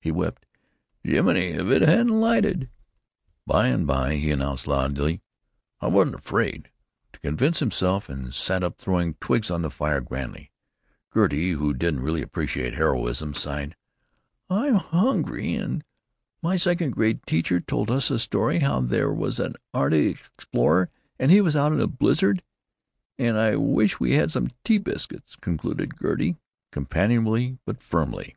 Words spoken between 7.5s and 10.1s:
himself, and sat up, throwing twigs on the fire